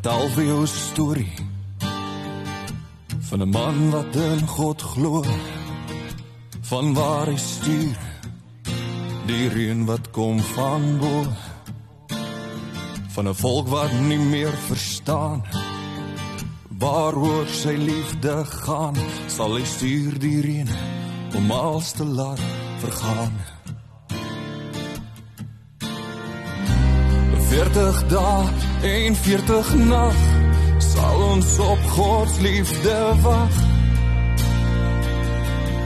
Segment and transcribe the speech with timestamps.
[0.00, 1.32] Vertel vir jou 'n storie
[3.28, 5.24] van 'n man wat in God glo,
[6.60, 7.98] van waar hy stuur
[9.26, 11.26] die reën wat kom van bo,
[13.12, 15.44] van 'n volk wat nie meer verstaan
[16.78, 20.68] waaroor sy liefde gaan, sal hy stuur die reën
[21.36, 22.40] om alles te laat
[22.80, 23.32] vergaan.
[27.50, 30.14] 40 dae en 40 nag
[30.78, 33.56] sal ons op God se liefde wag.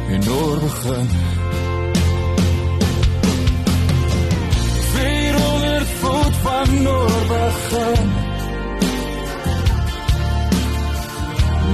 [0.08, 1.08] En oor begin.
[4.92, 8.12] 400 voet van Noorwegen.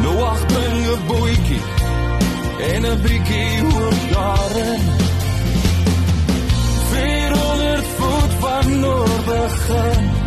[0.02, 1.62] Noach bring 'n bootjie
[2.72, 4.82] en 'n bietjie hoop daarin.
[6.90, 10.10] 400 voet van Noorwegen.
[10.10, 10.19] Sal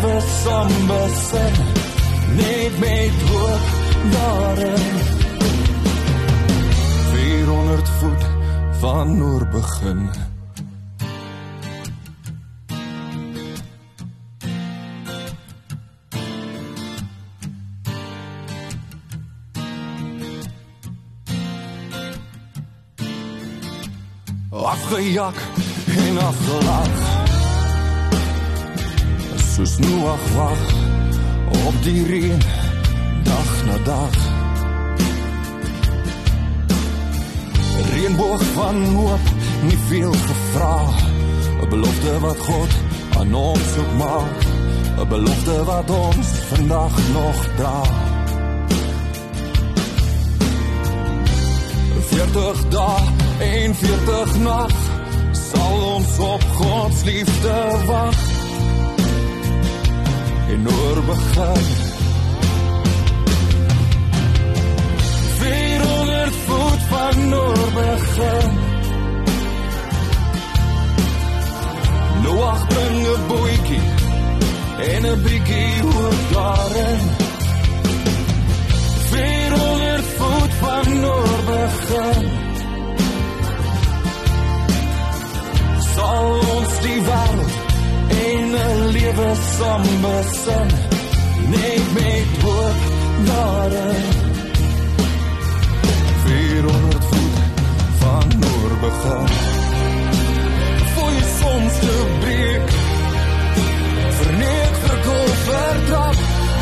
[0.00, 1.54] lewe saam besin.
[2.36, 3.60] Net met hoop
[4.12, 4.78] daarin.
[7.12, 8.26] 400 voet
[8.78, 10.10] van Noorwegen.
[24.50, 25.34] afgejag
[25.96, 27.15] en afgelaag.
[29.56, 30.62] Soos Noach wag
[31.66, 32.40] op die reën
[33.24, 34.16] dag na dag.
[37.92, 39.30] Reënboog van hoop,
[39.62, 40.76] nie veel gevra.
[41.62, 42.72] 'n Belofte wat God
[43.18, 44.36] aan ons ook maak.
[45.00, 47.80] 'n Belofte wat ons vandag nog dra.
[52.12, 53.02] 40 dae
[53.40, 54.72] en 40 nag
[55.32, 57.56] sal ons op God se liefde
[57.86, 58.35] wag.
[60.48, 61.64] En oor begin.
[65.38, 68.50] 400 voet van Noorwegen
[72.22, 73.86] Noach bring 'n bootjie
[74.92, 77.00] en 'n bietjie hoop daarin
[79.10, 82.35] 400 voet van Noorwegen sal
[89.58, 90.68] saam besin
[91.52, 92.80] net met hoop
[93.26, 94.04] daarin
[96.24, 97.38] 400 voet
[97.98, 99.26] van Noorwegen
[100.94, 102.68] voor je soms te breek
[104.20, 106.14] verneek verkoop vertrap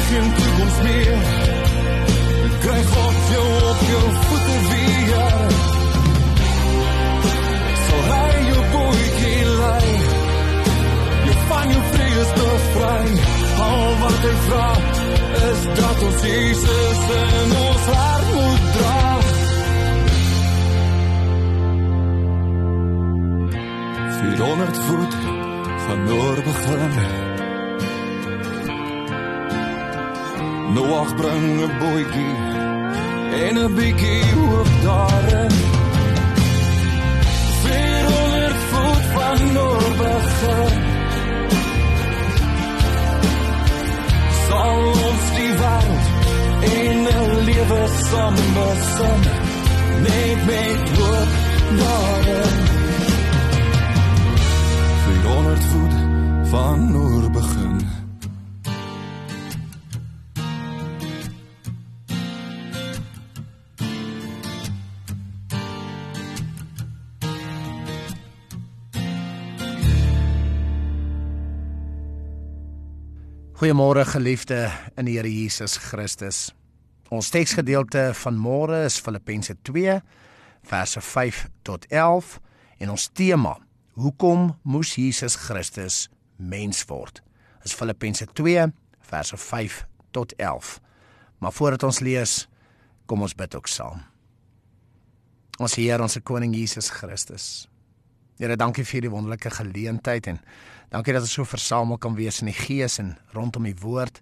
[0.09, 1.19] geen toekomst meer
[2.61, 5.63] krijg God jou op jou voeten weer
[12.74, 13.20] bevry
[13.58, 14.96] al wat hij vraagt
[15.52, 19.19] is dat ons Jezus in ons hart moet dra
[24.19, 25.14] 400 voet
[25.87, 26.90] van Noorwegen
[30.75, 32.37] Noach bring 'n bootjie
[33.44, 35.52] en 'n bietjie hoop daarin.
[37.62, 40.94] 400 voet van Noorwegen.
[44.64, 46.06] Sal ons die wêreld
[46.75, 49.20] in 'n lewe saam besin,
[50.05, 51.32] net met hoop
[51.81, 52.56] daarin.
[55.05, 55.96] 400 voet
[56.50, 57.44] van Noorwegen.
[73.64, 74.69] Goeiemôre geliefde
[75.00, 76.50] in die Here Jesus Christus.
[77.08, 79.94] Ons teksgedeelte van môre is Filippense 2
[80.69, 82.34] verse 5 tot 11
[82.84, 83.55] en ons tema:
[83.96, 87.22] Hoekom moes Jesus Christus mens word?
[87.64, 88.69] Is Filippense 2
[89.08, 89.81] verse 5
[90.12, 90.76] tot 11.
[91.40, 92.43] Maar voordat ons lees,
[93.06, 94.05] kom ons bid ook saam.
[95.56, 97.64] Ons Here, ons koning Jesus Christus.
[98.37, 100.44] Here, dankie vir hierdie wonderlike geleentheid en
[100.92, 104.20] Dankie dat ons so versamel kan wees in die gees en rondom die woord.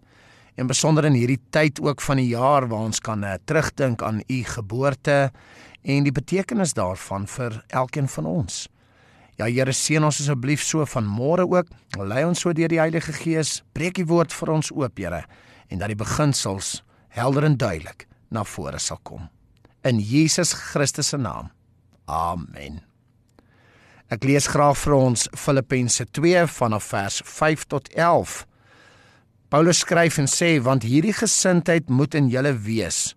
[0.57, 4.21] En besonder in hierdie tyd ook van die jaar waar ons kan uh, terugdink aan
[4.29, 5.31] u geboorte
[5.83, 8.67] en die betekenis daarvan vir elkeen van ons.
[9.41, 11.71] Ja Here seën ons asseblief so van môre ook.
[11.99, 13.63] Lei ons so deur die Heilige Gees.
[13.73, 15.25] Breek die woord vir ons oop, Here,
[15.73, 16.83] en dat die beginsels
[17.17, 19.29] helder en duidelik na vore sal kom.
[19.85, 21.51] In Jesus Christus se naam.
[22.07, 22.92] Amen.
[24.13, 28.43] Ek lees graag vir ons Filippense 2 vanaf vers 5 tot 11.
[29.49, 33.15] Paulus skryf en sê want hierdie gesindheid moet in julle wees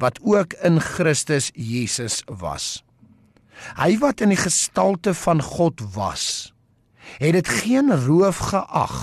[0.00, 2.80] wat ook in Christus Jesus was.
[3.76, 6.54] Hy wat in die gestalte van God was,
[7.20, 8.96] het dit geen roof geag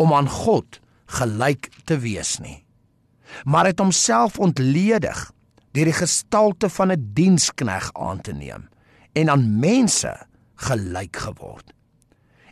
[0.00, 0.80] om aan God
[1.20, 2.62] gelyk te wees nie,
[3.44, 5.26] maar het homself ontledig
[5.76, 8.68] deur die gestalte van 'n dienskneg aan te neem
[9.12, 10.16] en aan mense
[10.62, 11.72] gelyk geword.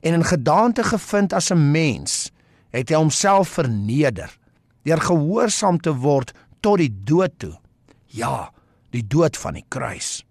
[0.01, 2.31] En in gedaante gevind as 'n mens,
[2.71, 4.39] het hy homself verneder
[4.83, 7.59] deur gehoorsaam te word tot die dood toe.
[8.07, 8.53] Ja,
[8.91, 10.25] die dood van die kruis.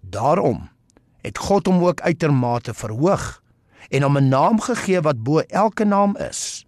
[0.00, 0.68] Daarom
[1.20, 3.42] het God hom ook uitermate verhoog
[3.90, 6.66] en hom 'n naam gegee wat bo elke naam is,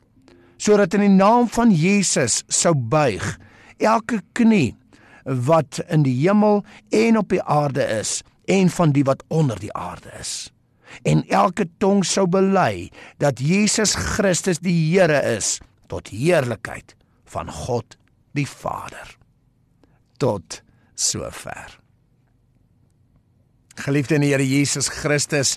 [0.57, 3.39] sodat in die naam van Jesus sou buig
[3.79, 4.77] elke knie
[5.25, 9.72] wat in die hemel en op die aarde is en van die wat onder die
[9.72, 10.52] aarde is.
[11.02, 12.90] En elke tong sou bely
[13.22, 15.58] dat Jesus Christus die Here is
[15.88, 16.94] tot heerlikheid
[17.32, 17.96] van God
[18.37, 19.16] die Vader.
[20.20, 20.60] Tot
[20.94, 21.78] sover.
[23.81, 25.56] Geliefde in die Here Jesus Christus,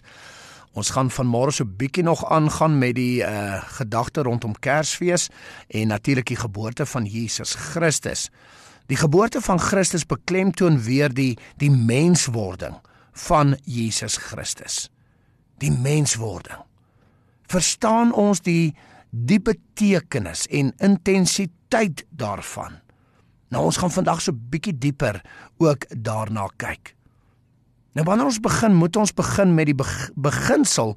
[0.76, 5.30] ons gaan vanmôre so bietjie nog aangaan met die uh gedagte rondom Kersfees
[5.68, 8.30] en natuurlik die geboorte van Jesus Christus.
[8.88, 12.76] Die geboorte van Christus beklemtoon weer die die menswording
[13.12, 14.90] van Jesus Christus.
[15.58, 16.62] Die menswording.
[17.48, 18.76] Verstaan ons die
[19.10, 22.80] diepe betekenis en intensiteit daarvan?
[23.52, 25.22] Nou ons gaan vandag so bietjie dieper
[25.58, 26.94] ook daarna kyk.
[27.96, 29.76] Nou wanneer ons begin, moet ons begin met die
[30.16, 30.96] beginsel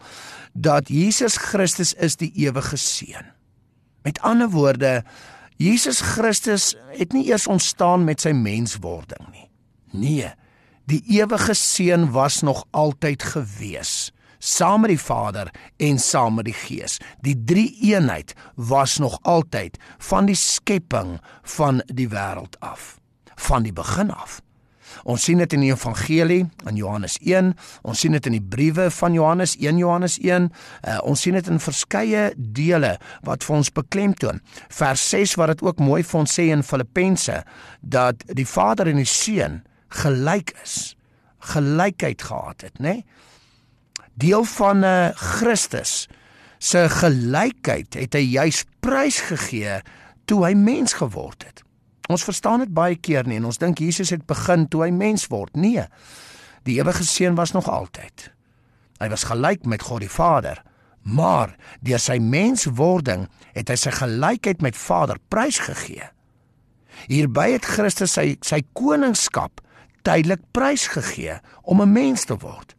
[0.55, 3.31] dat Jesus Christus is die ewige seun.
[4.03, 5.05] Met ander woorde,
[5.59, 9.49] Jesus Christus het nie eers ontstaan met sy menswording nie.
[9.91, 10.31] Nee,
[10.87, 16.55] die ewige seun was nog altyd gewees saam met die Vader en saam met die
[16.55, 16.99] Gees.
[17.21, 22.99] Die drie eenheid was nog altyd van die skepping van die wêreld af,
[23.35, 24.41] van die begin af.
[25.05, 27.53] Ons sien dit in die evangelie in Johannes 1,
[27.83, 31.51] ons sien dit in die briewe van Johannes 1 Johannes 1, uh, ons sien dit
[31.53, 32.97] in verskeie dele
[33.27, 34.43] wat vir ons beklemtoon.
[34.69, 37.43] Vers 6 wat dit ook mooi vir ons sê in Filippense
[37.81, 39.63] dat die Vader en die Seun
[40.03, 40.95] gelyk is,
[41.55, 42.99] gelykheid gehad het, nê?
[42.99, 43.05] Nee?
[44.19, 46.09] Deel van 'n uh, Christus
[46.59, 49.79] se gelykheid het hy juis prys gegee
[50.27, 51.63] toe hy mens geword het.
[52.09, 55.27] Ons verstaan dit baie keer nie en ons dink Jesus het begin toe hy mens
[55.29, 55.53] word.
[55.57, 55.85] Nee.
[56.65, 58.31] Die ewige seun was nog altyd.
[58.99, 60.63] Hy was gelyk met God die Vader,
[61.05, 66.09] maar deur sy menswording het hy sy gelykheid met Vader prysgegee.
[67.07, 69.61] Hierby het Christus sy sy koningskap
[70.03, 72.75] tydelik prysgegee om 'n mens te word.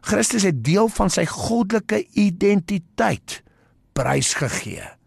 [0.00, 3.42] Christus het deel van sy goddelike identiteit
[3.92, 4.97] prysgegee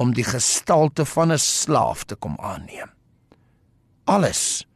[0.00, 2.90] om die gestalte van 'n slaaf te kom aanneem.
[4.04, 4.66] Alles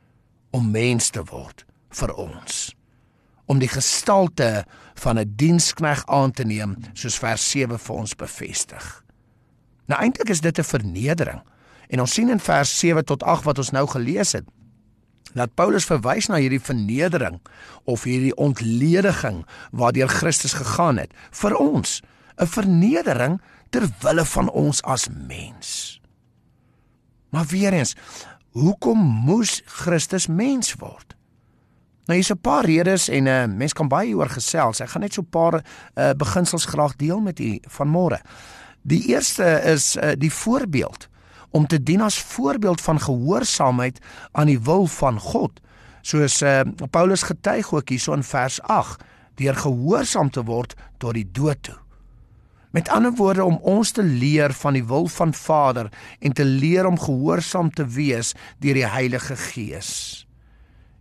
[0.50, 2.74] om mens te word vir ons.
[3.46, 4.64] Om die gestalte
[4.94, 9.04] van 'n dienskneg aan te neem, soos vers 7 vir ons bevestig.
[9.86, 11.42] Nou eintlik is dit 'n vernedering.
[11.88, 14.44] En ons sien in vers 7 tot 8 wat ons nou gelees het,
[15.32, 17.40] dat Paulus verwys na hierdie vernedering
[17.84, 22.02] of hierdie ontlediging waardeur Christus gegaan het vir ons,
[22.36, 23.40] 'n vernedering
[23.74, 25.98] ter wille van ons as mens.
[27.34, 27.96] Maar weer eens,
[28.54, 31.16] hoekom moes Christus mens word?
[32.06, 34.80] Nou hier's 'n paar redes en 'n uh, mens kan baie oor gesels.
[34.80, 38.20] Ek gaan net so 'n paar uh, beginsels graag deel met u vanmôre.
[38.82, 41.08] Die eerste is uh, die voorbeeld
[41.50, 43.98] om te dien as voorbeeld van gehoorsaamheid
[44.32, 45.60] aan die wil van God.
[46.02, 49.02] Soos uh, Paulus getuig ook hierso in vers 8,
[49.34, 51.83] deur gehoorsaam te word tot die dood toe.
[52.74, 56.86] Met ander woorde om ons te leer van die wil van Vader en te leer
[56.86, 60.26] om gehoorsaam te wees deur die Heilige Gees.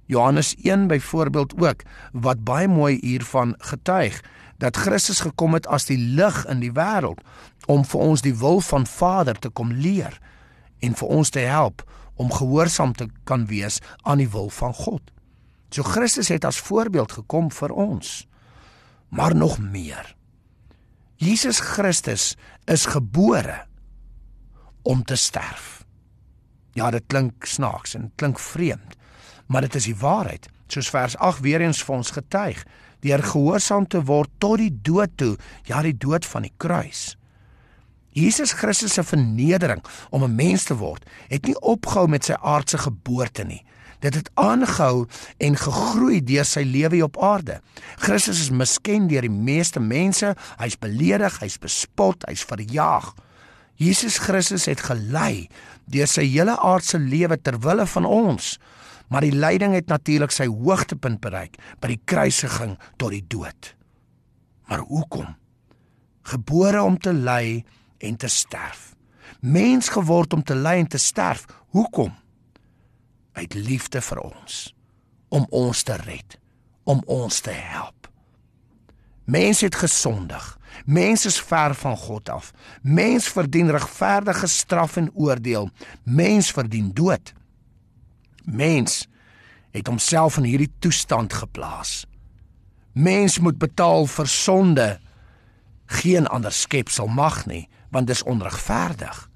[0.06, 4.22] Johannes 1 byvoorbeeld ook wat baie mooi hiervan getuig
[4.62, 7.26] dat Christus gekom het as die lig in die wêreld
[7.66, 10.22] om vir ons die wil van Vader te kom leer
[10.80, 11.82] en vir ons te help
[12.14, 15.02] om gehoorsaam te kan wees aan die wil van God.
[15.74, 18.28] So Christus het as voorbeeld gekom vir ons.
[19.10, 20.14] Maar nog meer.
[21.24, 22.34] Jesus Christus
[22.66, 23.62] is gebore
[24.82, 25.86] om te sterf.
[26.76, 28.98] Ja, dit klink snaaks en klink vreemd,
[29.48, 30.50] maar dit is die waarheid.
[30.68, 32.60] Soos vers 8 weer eens vir ons getuig,
[33.06, 35.38] deur gehoorsaam te word tot die dood toe,
[35.70, 37.14] ja, die dood van die kruis.
[38.12, 42.78] Jesus Christus se vernedering om 'n mens te word, het nie opgehou met sy aardse
[42.78, 43.64] geboorte nie.
[44.04, 45.06] Dit het aangehou
[45.40, 47.62] en gegroei deur sy lewe hier op aarde.
[48.04, 50.34] Christus is misken deur die meeste mense.
[50.60, 53.14] Hy's beledig, hy's bespot, hy's verjaag.
[53.80, 55.48] Jesus Christus het gelei
[55.92, 58.58] deur sy hele aardse lewe ter wille van ons.
[59.08, 63.74] Maar die lyding het natuurlik sy hoogtepunt bereik by die kruisiging tot die dood.
[64.68, 65.36] Maar hoekom?
[66.28, 67.64] Gebore om te ly
[68.04, 68.94] en te sterf.
[69.40, 71.46] Mens geword om te ly en te sterf.
[71.76, 72.12] Hoekom?
[73.34, 74.76] Uit liefde vir ons
[75.34, 76.38] om ons te red,
[76.86, 78.04] om ons te help.
[79.26, 80.60] Mens het gesondig.
[80.86, 82.52] Mens is ver van God af.
[82.82, 85.70] Mens verdien regverdige straf en oordeel.
[86.04, 87.34] Mens verdien dood.
[88.44, 89.08] Mens
[89.72, 92.06] het homself in hierdie toestand geplaas.
[92.94, 95.00] Mens moet betaal vir sonde.
[95.86, 99.30] Geen ander skepsel mag nie, want dis onregverdig.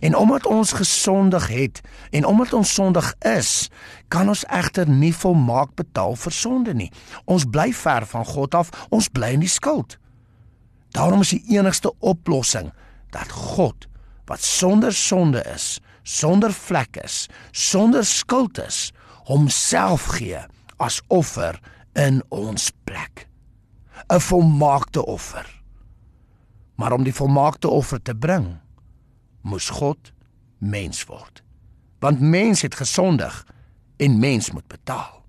[0.00, 1.80] En omdat ons gesondig het
[2.10, 3.68] en omdat ons sondig is,
[4.08, 6.90] kan ons egter nie volmaak betaal vir sonde nie.
[7.24, 9.98] Ons bly ver van God af, ons bly in die skuld.
[10.90, 12.72] Daarom is die enigste oplossing
[13.10, 13.86] dat God
[14.30, 18.92] wat sonder sonde is, sonder vlek is, sonder skuld is,
[19.26, 20.38] homself gee
[20.78, 21.58] as offer
[21.98, 23.26] in ons plek.
[24.10, 25.62] 'n Volmaakte offer.
[26.74, 28.58] Maar om die volmaakte offer te bring,
[29.42, 30.12] moes God
[30.58, 31.42] mens word.
[31.98, 33.46] Want mens het gesondig
[33.96, 35.24] en mens moet betaal.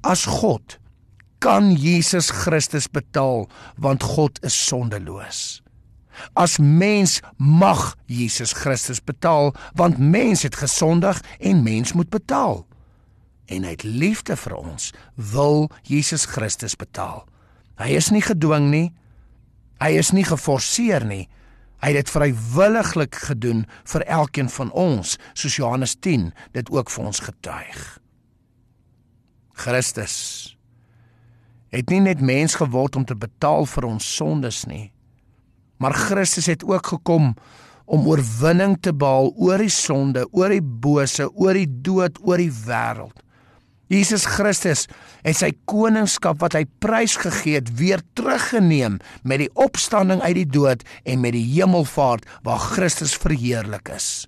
[0.00, 0.78] As God
[1.38, 5.62] kan Jesus Christus betaal want God is sondeloos.
[6.32, 12.66] As mens mag Jesus Christus betaal want mens het gesondig en mens moet betaal.
[13.46, 17.26] En uit liefde vir ons wil Jesus Christus betaal.
[17.76, 18.88] Hy is nie gedwing nie.
[19.82, 21.26] Hy is nie geforseer nie.
[21.84, 27.10] Hy het dit vrywilliglik gedoen vir elkeen van ons, soos Johannes 10 dit ook vir
[27.10, 27.82] ons getuig.
[29.52, 30.16] Christus
[31.74, 34.94] het nie net mens geword om te betaal vir ons sondes nie,
[35.76, 37.34] maar Christus het ook gekom
[37.84, 42.52] om oorwinning te behaal oor die sonde, oor die bose, oor die dood, oor die
[42.64, 43.20] wêreld.
[43.92, 44.86] Jesus Christus
[45.24, 50.84] het sy koningskap wat hy prysgegee het weer teruggeneem met die opstanding uit die dood
[51.04, 54.26] en met die hemelvaart waar Christus verheerlik is.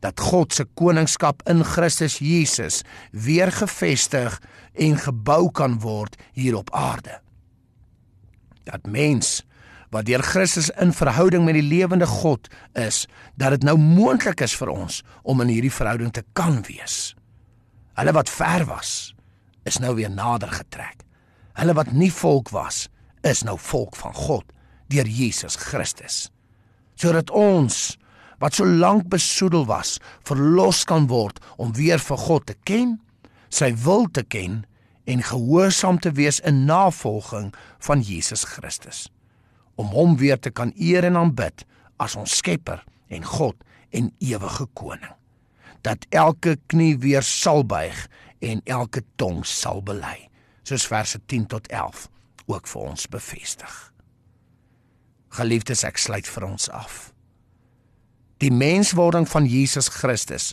[0.00, 4.40] Dat God se koningskap in Christus Jesus weer gevestig
[4.72, 7.20] en gebou kan word hier op aarde.
[8.64, 9.42] Dat mens
[9.92, 13.04] wat deur Christus in verhouding met die lewende God is,
[13.38, 17.14] dat dit nou moontlik is vir ons om in hierdie verhouding te kan wees.
[17.94, 19.14] Hulle wat ver was,
[19.62, 21.04] is nou weer nader getrek.
[21.54, 22.88] Hulle wat nie volk was,
[23.22, 24.50] is nou volk van God
[24.90, 26.28] deur Jesus Christus.
[26.98, 27.94] Sodat ons
[28.42, 29.96] wat so lank besoedel was,
[30.26, 32.98] verlos kan word om weer vir God te ken,
[33.48, 34.64] sy wil te ken
[35.06, 37.52] en gehoorsaam te wees in navolging
[37.86, 39.06] van Jesus Christus.
[39.78, 41.62] Om hom weer te kan eer en aanbid
[42.02, 43.60] as ons Skepper en God
[43.94, 45.14] en ewige koning
[45.84, 48.06] dat elke knie weer sal buig
[48.40, 50.28] en elke tong sal bely
[50.64, 52.08] soos verse 10 tot 11
[52.48, 53.72] ook vir ons bevestig.
[55.36, 57.10] Geliefdes ek sluit vir ons af.
[58.40, 60.52] Die menswording van Jesus Christus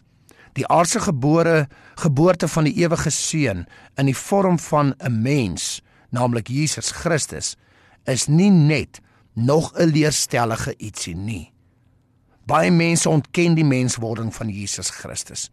[0.59, 6.47] die aardse gebore geboorte van die ewige seun in die vorm van 'n mens naamlik
[6.47, 7.55] Jesus Christus
[8.03, 8.99] is nie net
[9.33, 11.50] nog 'n leerstellige ietsie nie
[12.49, 15.49] Baie mense ontken die menswording van Jesus Christus.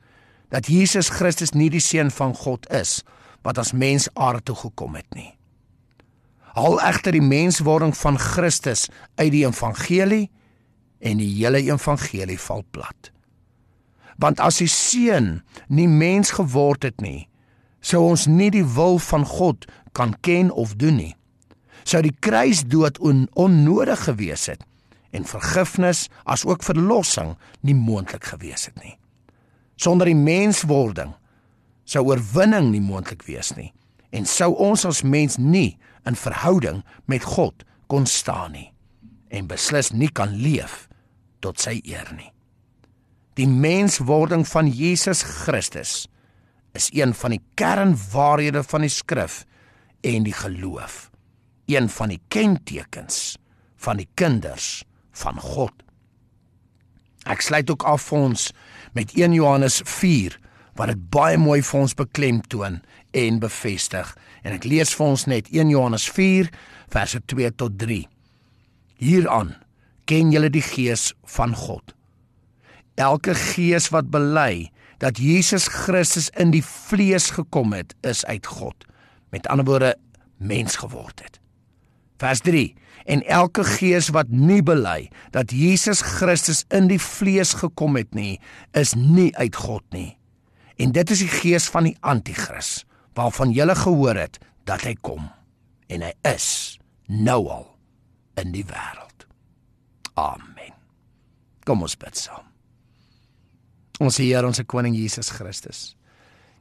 [0.48, 3.02] Dat Jesus Christus nie die seun van God is
[3.46, 5.30] wat as mens aarde toe gekom het nie.
[6.56, 10.26] Haal egter die menswording van Christus uit die evangelie
[10.98, 13.12] en die hele evangelie val plat.
[14.18, 17.28] Want as die seun nie mens geword het nie,
[17.80, 21.14] sou ons nie die wil van God kan ken of doen nie.
[21.88, 24.64] sou die kruisdood on, onnodig gewees het
[25.10, 28.96] en vergifnis as ook verlossing nie moontlik gewees het nie.
[29.76, 31.14] Sonder die menswording
[31.88, 33.72] sou oorwinning nie moontlik wees nie
[34.10, 35.76] en sou ons as mens nie
[36.08, 38.68] in verhouding met God kon staan nie
[39.28, 40.86] en beslis nie kan leef
[41.44, 42.30] tot sy eer nie.
[43.38, 46.08] Die menswording van Jesus Christus
[46.74, 49.44] is een van die kernwaarhede van die skrif
[50.02, 51.08] en die geloof.
[51.70, 53.36] Een van die kentekens
[53.78, 54.82] van die kinders
[55.22, 55.74] van God.
[57.28, 58.50] Ek sluit ook af vir ons
[58.96, 60.38] met 1 Johannes 4
[60.78, 62.80] wat dit baie mooi vir ons beklemtoon
[63.18, 64.14] en bevestig.
[64.46, 66.50] En ek lees vir ons net 1 Johannes 4
[66.92, 68.04] verse 2 tot 3.
[68.98, 69.54] Hieraan
[70.08, 71.94] ken julle die gees van God.
[72.98, 78.86] Elke gees wat bely dat Jesus Christus in die vlees gekom het, is uit God.
[79.30, 79.92] Met ander woorde,
[80.38, 81.37] mens geword het.
[82.18, 82.74] Vers 3
[83.08, 88.36] en elke gees wat nie bely dat Jesus Christus in die vlees gekom het nie,
[88.76, 90.18] is nie uit God nie.
[90.78, 92.82] En dit is die gees van die anti-kris
[93.18, 95.30] waarvan jy gehoor het dat hy kom
[95.88, 97.66] en hy is nou al
[98.38, 99.26] in die wêreld.
[100.18, 100.74] Amen.
[101.66, 102.44] Kom ons bid saam.
[103.98, 105.96] Ons Here, ons koning Jesus Christus.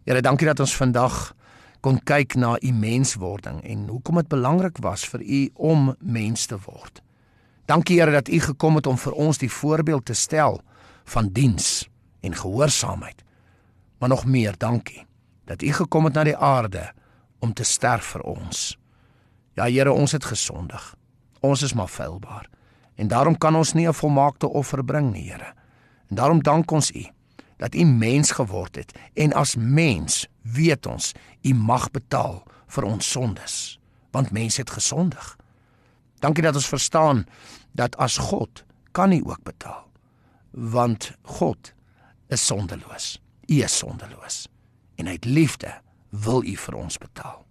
[0.07, 1.35] Here, dankie dat ons vandag
[1.87, 5.37] kon kyk na u menswording en hoekom dit belangrik was vir u
[5.71, 6.99] om mens te word.
[7.65, 10.59] Dankie Here dat u gekom het om vir ons die voorbeeld te stel
[11.07, 11.87] van diens
[12.19, 13.23] en gehoorsaamheid.
[13.99, 15.05] Maar nog meer, dankie
[15.47, 16.91] dat u gekom het na die aarde
[17.39, 18.75] om te sterf vir ons.
[19.55, 20.95] Ja Here, ons het gesondig.
[21.39, 22.49] Ons is maar feilbaar.
[22.95, 25.53] En daarom kan ons nie 'n volmaakte offer bring nie, Here.
[26.09, 27.07] En daarom dank ons u
[27.57, 33.11] dat u mens geword het en as mens weet ons u mag betaal vir ons
[33.11, 33.79] sondes
[34.11, 35.35] want mens het gesondig.
[36.19, 37.25] Dankie dat ons verstaan
[37.71, 39.85] dat as God kan u ook betaal
[40.51, 41.73] want God
[42.27, 43.21] is sondeloos.
[43.45, 44.47] U is sondeloos
[44.95, 47.45] en uit liefde wil u vir ons betaal.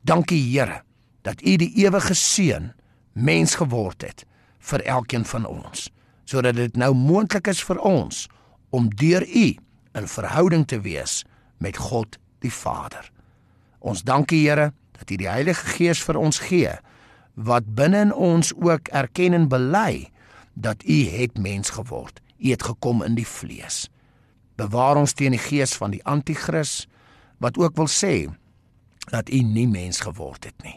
[0.00, 0.82] Dankie Here
[1.22, 2.72] dat u die ewige seun
[3.12, 4.24] mens geword het
[4.58, 5.90] vir elkeen van ons
[6.24, 8.28] sodat dit nou moontlik is vir ons
[8.70, 9.46] om deur U
[9.92, 11.24] in verhouding te wees
[11.58, 13.10] met God die Vader.
[13.78, 16.72] Ons dankie Here dat U die Heilige Gees vir ons gee
[17.34, 20.10] wat binne in ons ook erken en bely
[20.54, 22.20] dat U het mens geword.
[22.38, 23.88] U het gekom in die vlees.
[24.60, 26.84] Bewaar ons teen die gees van die anti-kris
[27.40, 28.28] wat ook wil sê
[29.10, 30.76] dat U nie mens geword het nie.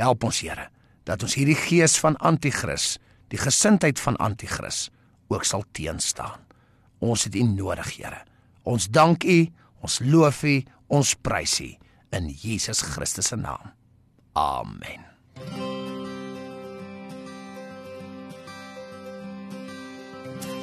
[0.00, 0.68] Help ons Here
[1.08, 2.98] dat ons hierdie gees van anti-kris,
[3.32, 4.88] die gesindheid van anti-kris
[5.32, 6.47] ook sal teenstaan.
[6.98, 8.22] Ons het U nodig, Here.
[8.62, 9.38] Ons dank U,
[9.80, 10.56] ons loof U,
[10.88, 11.70] ons prys U
[12.12, 13.72] in Jesus Christus se naam.
[14.36, 15.04] Amen.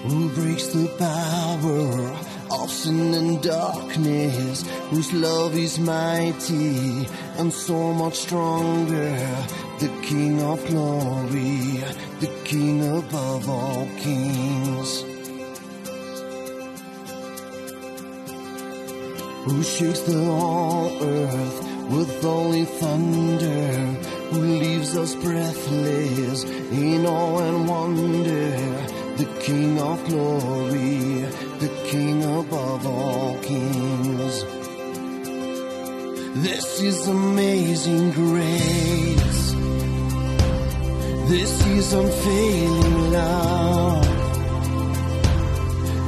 [0.06, 2.14] Who breaks the power
[2.52, 4.64] of sin and darkness?
[4.92, 9.18] Whose love is mighty and so much stronger?
[9.80, 11.82] The King of glory,
[12.20, 15.15] the King above all kings.
[19.46, 21.58] Who shakes the whole earth
[21.92, 23.74] with holy thunder,
[24.32, 28.50] who leaves us breathless in awe and wonder,
[29.18, 31.22] the King of glory,
[31.60, 34.44] the King above all kings.
[36.44, 39.52] This is amazing grace.
[41.30, 44.06] This is unfailing love.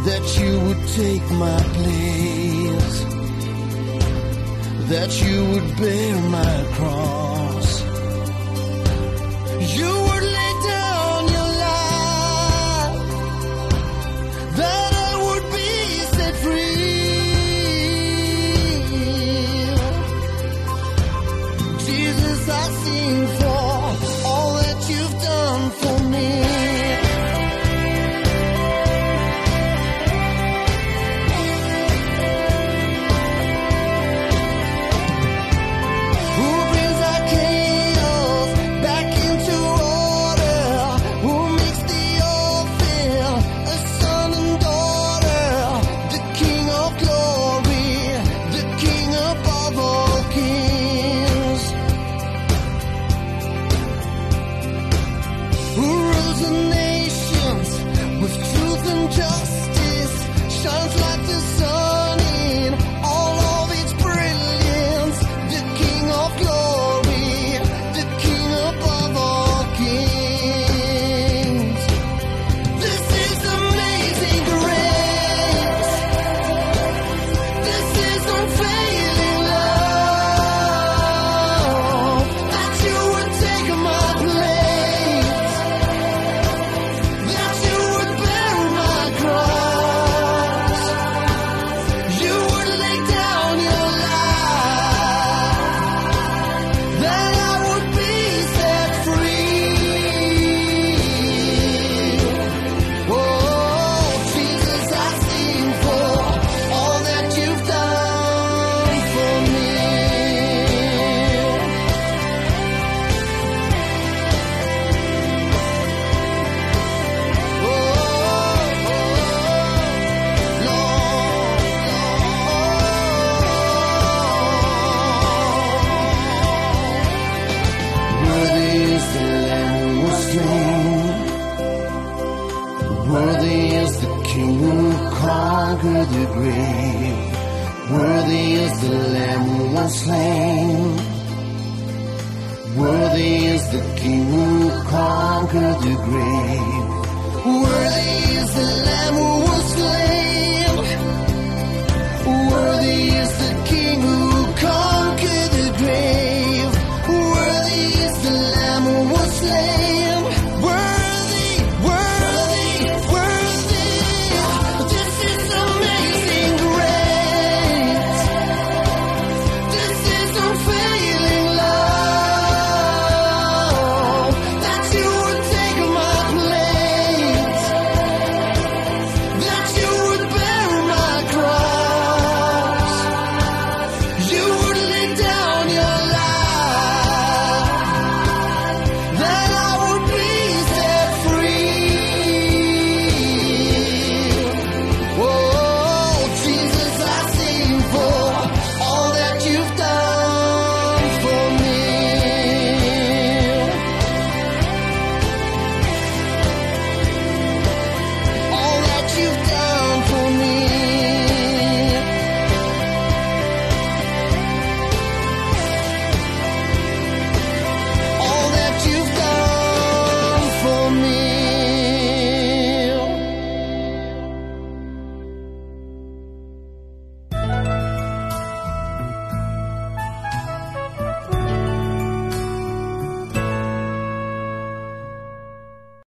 [0.08, 2.47] That you would take my place
[4.90, 7.70] that you would bear my cross.
[9.78, 13.00] You would lay down your life
[14.60, 15.72] that I would be
[16.16, 16.88] set free.
[21.86, 23.28] Jesus, I sing